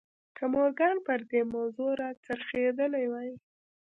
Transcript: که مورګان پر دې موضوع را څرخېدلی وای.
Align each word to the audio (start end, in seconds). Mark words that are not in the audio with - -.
که 0.35 0.43
مورګان 0.53 0.95
پر 1.05 1.19
دې 1.29 1.41
موضوع 1.53 1.91
را 2.01 2.09
څرخېدلی 2.23 3.05
وای. 3.11 3.31